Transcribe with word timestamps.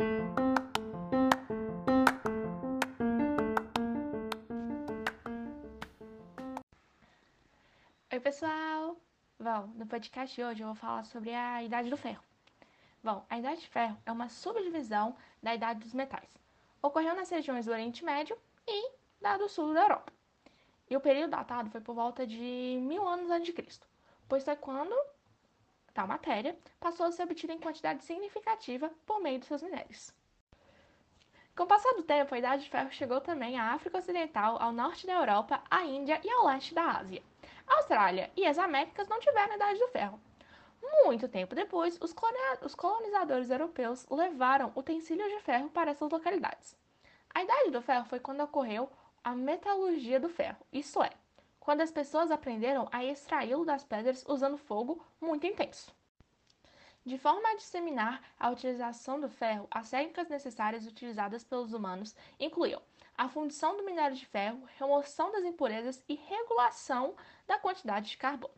Oi, 0.00 0.06
pessoal! 8.22 8.96
Bom, 9.40 9.66
no 9.74 9.88
podcast 9.88 10.36
de 10.36 10.44
hoje 10.44 10.62
eu 10.62 10.68
vou 10.68 10.76
falar 10.76 11.04
sobre 11.04 11.34
a 11.34 11.64
Idade 11.64 11.90
do 11.90 11.96
Ferro. 11.96 12.22
Bom, 13.02 13.26
a 13.28 13.40
Idade 13.40 13.62
de 13.62 13.68
Ferro 13.68 13.98
é 14.06 14.12
uma 14.12 14.28
subdivisão 14.28 15.16
da 15.42 15.52
Idade 15.52 15.80
dos 15.80 15.92
Metais. 15.92 16.30
Ocorreu 16.80 17.16
nas 17.16 17.28
regiões 17.30 17.66
do 17.66 17.72
Oriente 17.72 18.04
Médio 18.04 18.38
e 18.68 18.92
da 19.20 19.36
do 19.36 19.48
Sul 19.48 19.74
da 19.74 19.82
Europa. 19.82 20.12
E 20.88 20.96
o 20.96 21.00
período 21.00 21.30
datado 21.30 21.70
foi 21.70 21.80
por 21.80 21.96
volta 21.96 22.24
de 22.24 22.78
mil 22.82 23.04
anos 23.08 23.32
antes 23.32 23.46
de 23.46 23.52
Cristo, 23.52 23.88
pois 24.28 24.44
foi 24.44 24.54
quando 24.54 24.94
tal 25.92 26.06
matéria 26.06 26.56
passou 26.78 27.06
a 27.06 27.12
ser 27.12 27.24
obtida 27.24 27.52
em 27.52 27.58
quantidade 27.58 28.04
significativa 28.04 28.90
por 29.06 29.20
meio 29.20 29.38
dos 29.38 29.48
seus 29.48 29.62
minérios. 29.62 30.12
Com 31.56 31.64
o 31.64 31.66
passar 31.66 31.92
do 31.94 32.04
tempo, 32.04 32.34
a 32.34 32.38
Idade 32.38 32.62
de 32.62 32.70
Ferro 32.70 32.90
chegou 32.92 33.20
também 33.20 33.58
à 33.58 33.72
África 33.72 33.98
Ocidental, 33.98 34.62
ao 34.62 34.70
norte 34.70 35.06
da 35.06 35.14
Europa, 35.14 35.60
à 35.68 35.84
Índia 35.84 36.20
e 36.22 36.30
ao 36.30 36.46
leste 36.46 36.72
da 36.72 36.98
Ásia. 36.98 37.22
A 37.66 37.78
Austrália 37.78 38.30
e 38.36 38.46
as 38.46 38.58
Américas 38.58 39.08
não 39.08 39.18
tiveram 39.18 39.52
a 39.52 39.56
Idade 39.56 39.80
do 39.80 39.88
Ferro. 39.88 40.20
Muito 40.80 41.28
tempo 41.28 41.56
depois, 41.56 41.98
os 42.00 42.74
colonizadores 42.74 43.50
europeus 43.50 44.06
levaram 44.08 44.72
utensílios 44.76 45.28
de 45.28 45.40
ferro 45.40 45.68
para 45.70 45.90
essas 45.90 46.10
localidades. 46.10 46.76
A 47.34 47.42
Idade 47.42 47.70
do 47.72 47.82
Ferro 47.82 48.04
foi 48.04 48.20
quando 48.20 48.40
ocorreu 48.40 48.88
a 49.24 49.34
metalurgia 49.34 50.20
do 50.20 50.28
ferro, 50.28 50.64
isto 50.72 51.02
é, 51.02 51.10
quando 51.68 51.82
as 51.82 51.90
pessoas 51.90 52.30
aprenderam 52.30 52.88
a 52.90 53.04
extraí-lo 53.04 53.62
das 53.62 53.84
pedras 53.84 54.24
usando 54.26 54.56
fogo 54.56 55.04
muito 55.20 55.46
intenso. 55.46 55.94
De 57.04 57.18
forma 57.18 57.46
a 57.46 57.56
disseminar 57.56 58.22
a 58.38 58.48
utilização 58.48 59.20
do 59.20 59.28
ferro, 59.28 59.68
as 59.70 59.90
técnicas 59.90 60.30
necessárias 60.30 60.86
utilizadas 60.86 61.44
pelos 61.44 61.74
humanos 61.74 62.16
incluíam 62.40 62.80
a 63.14 63.28
fundição 63.28 63.76
do 63.76 63.84
minério 63.84 64.16
de 64.16 64.24
ferro, 64.24 64.66
remoção 64.78 65.30
das 65.30 65.44
impurezas 65.44 66.02
e 66.08 66.14
regulação 66.14 67.14
da 67.46 67.58
quantidade 67.58 68.08
de 68.08 68.16
carbono. 68.16 68.54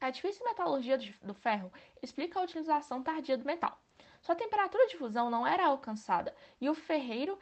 A 0.00 0.10
difícil 0.10 0.44
metalurgia 0.44 0.96
do 0.96 1.34
ferro 1.34 1.72
explica 2.00 2.38
a 2.38 2.44
utilização 2.44 3.02
tardia 3.02 3.36
do 3.36 3.44
metal. 3.44 3.76
Sua 4.20 4.34
temperatura 4.34 4.86
de 4.86 4.98
fusão 4.98 5.30
não 5.30 5.46
era 5.46 5.66
alcançada 5.66 6.34
e 6.60 6.68
o 6.68 6.74
ferreiro 6.74 7.38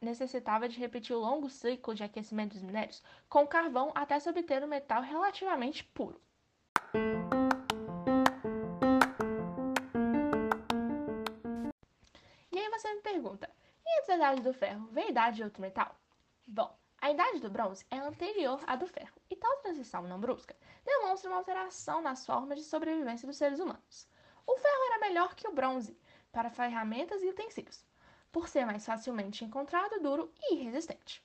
necessitava 0.00 0.68
de 0.68 0.78
repetir 0.78 1.14
o 1.14 1.20
longo 1.20 1.48
ciclo 1.48 1.94
de 1.94 2.02
aquecimento 2.02 2.54
dos 2.54 2.62
minérios 2.62 3.00
com 3.28 3.46
carvão 3.46 3.92
até 3.94 4.18
se 4.18 4.28
obter 4.28 4.64
um 4.64 4.66
metal 4.66 5.02
relativamente 5.02 5.84
puro. 5.84 6.20
E 12.50 12.58
aí 12.58 12.68
você 12.70 12.92
me 12.92 13.00
pergunta, 13.00 13.48
e 13.86 13.98
antes 13.98 14.08
da 14.08 14.16
Idade 14.16 14.42
do 14.42 14.52
Ferro, 14.52 14.88
veio 14.90 15.06
a 15.06 15.10
Idade 15.10 15.36
de 15.36 15.44
outro 15.44 15.62
metal? 15.62 15.94
Bom, 16.46 16.76
a 17.00 17.10
Idade 17.12 17.38
do 17.38 17.50
Bronze 17.50 17.86
é 17.88 17.98
anterior 17.98 18.60
à 18.66 18.74
do 18.74 18.88
Ferro, 18.88 19.14
e 19.30 19.36
tal 19.36 19.56
transição 19.58 20.02
não 20.02 20.18
brusca 20.18 20.56
demonstra 20.84 21.30
uma 21.30 21.38
alteração 21.38 22.00
nas 22.00 22.26
formas 22.26 22.58
de 22.58 22.64
sobrevivência 22.64 23.26
dos 23.28 23.36
seres 23.36 23.60
humanos. 23.60 24.08
O 24.46 24.56
ferro 24.56 24.84
era 24.90 24.98
melhor 25.00 25.34
que 25.34 25.48
o 25.48 25.52
bronze 25.52 25.96
para 26.30 26.50
ferramentas 26.50 27.22
e 27.22 27.28
utensílios, 27.28 27.84
por 28.30 28.48
ser 28.48 28.66
mais 28.66 28.84
facilmente 28.84 29.44
encontrado, 29.44 30.00
duro 30.00 30.32
e 30.50 30.56
resistente. 30.56 31.22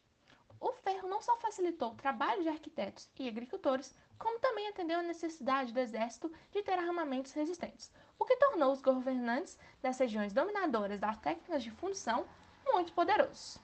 O 0.59 0.73
ferro 0.73 1.07
não 1.07 1.21
só 1.21 1.37
facilitou 1.37 1.91
o 1.91 1.95
trabalho 1.95 2.43
de 2.43 2.49
arquitetos 2.49 3.09
e 3.17 3.27
agricultores, 3.27 3.95
como 4.17 4.39
também 4.39 4.67
atendeu 4.67 4.99
a 4.99 5.03
necessidade 5.03 5.73
do 5.73 5.79
exército 5.79 6.31
de 6.51 6.61
ter 6.61 6.77
armamentos 6.77 7.31
resistentes, 7.31 7.91
o 8.17 8.25
que 8.25 8.35
tornou 8.35 8.73
os 8.73 8.81
governantes 8.81 9.57
das 9.81 9.97
regiões 9.97 10.33
dominadoras 10.33 10.99
das 10.99 11.17
técnicas 11.17 11.63
de 11.63 11.71
fundição 11.71 12.27
muito 12.65 12.91
poderosos. 12.93 13.57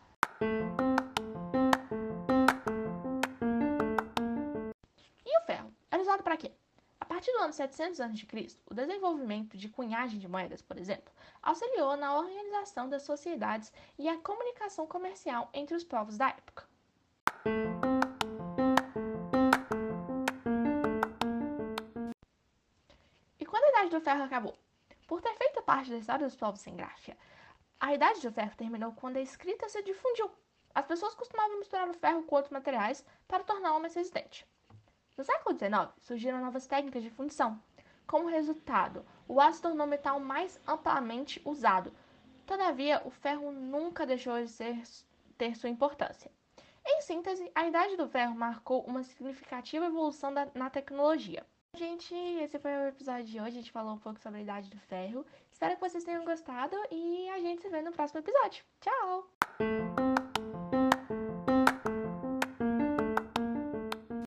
E 5.26 5.38
o 5.38 5.46
ferro? 5.46 5.74
Era 5.92 6.02
usado 6.02 6.24
para 6.24 6.38
quê? 6.38 6.54
Partir 7.16 7.32
do 7.32 7.44
ano 7.44 7.54
700 7.54 8.02
a.C., 8.02 8.60
o 8.70 8.74
desenvolvimento 8.74 9.56
de 9.56 9.70
cunhagem 9.70 10.20
de 10.20 10.28
moedas, 10.28 10.62
por 10.62 10.78
exemplo, 10.78 11.14
auxiliou 11.42 11.96
na 11.96 12.14
organização 12.14 12.90
das 12.90 13.04
sociedades 13.04 13.72
e 13.98 14.10
a 14.10 14.18
comunicação 14.18 14.86
comercial 14.86 15.50
entre 15.54 15.78
os 15.78 15.86
povos 15.86 16.18
da 16.18 16.28
época. 16.28 16.68
E 23.40 23.46
quando 23.46 23.64
a 23.64 23.70
Idade 23.70 23.92
do 23.92 24.02
Ferro 24.02 24.24
acabou? 24.24 24.58
Por 25.08 25.22
ter 25.22 25.38
feito 25.38 25.64
parte 25.64 25.92
da 25.92 25.98
história 25.98 26.28
dos 26.28 26.36
povos 26.36 26.60
sem 26.60 26.76
gráfica, 26.76 27.18
a 27.80 27.94
Idade 27.94 28.20
do 28.20 28.34
Ferro 28.34 28.58
terminou 28.58 28.92
quando 28.92 29.16
a 29.16 29.22
escrita 29.22 29.70
se 29.70 29.82
difundiu. 29.84 30.30
As 30.74 30.86
pessoas 30.86 31.16
costumavam 31.16 31.60
misturar 31.60 31.90
o 31.90 31.94
ferro 31.94 32.24
com 32.24 32.36
outros 32.36 32.52
materiais 32.52 33.06
para 33.26 33.46
torná-lo 33.46 33.80
mais 33.80 33.96
resistente. 33.96 34.46
No 35.18 35.24
século 35.24 35.58
XIX, 35.58 35.94
surgiram 36.00 36.42
novas 36.42 36.68
técnicas 36.68 37.04
de 37.04 37.10
fundição. 37.10 37.62
Como 38.06 38.28
resultado, 38.28 39.06
o 39.28 39.40
aço 39.40 39.62
tornou 39.62 39.88
metal 39.88 40.20
mais 40.20 40.60
amplamente 40.68 41.42
usado. 41.46 41.92
Todavia, 42.46 43.02
o 43.06 43.10
ferro 43.10 43.52
nunca 43.52 44.06
deixou 44.06 44.40
de 44.42 44.50
ser, 44.50 44.82
ter 45.38 45.56
sua 45.56 45.70
importância. 45.70 46.32
Em 46.86 47.02
síntese, 47.02 47.52
a 47.56 47.66
Idade 47.66 47.98
do 47.98 48.08
Ferro 48.08 48.36
marcou 48.36 48.84
uma 48.84 49.04
significativa 49.04 49.86
evolução 49.86 50.32
da, 50.32 50.48
na 50.54 50.70
tecnologia. 50.70 51.44
Gente, 51.76 52.14
esse 52.14 52.60
foi 52.60 52.72
o 52.72 52.88
episódio 52.88 53.26
de 53.26 53.40
hoje. 53.40 53.58
A 53.58 53.62
gente 53.62 53.72
falou 53.72 53.96
um 53.96 54.00
pouco 54.00 54.20
sobre 54.20 54.40
a 54.40 54.44
Idade 54.44 54.70
do 54.70 54.78
Ferro. 54.78 55.26
Espero 55.52 55.76
que 55.76 55.82
vocês 55.82 56.04
tenham 56.04 56.24
gostado 56.24 56.76
e 56.92 57.28
a 57.30 57.40
gente 57.40 57.64
se 57.64 57.70
vê 57.70 57.82
no 57.82 57.92
próximo 57.92 58.20
episódio. 58.20 58.64
Tchau! 58.80 60.05